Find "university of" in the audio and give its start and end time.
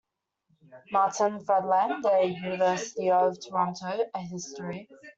2.25-3.37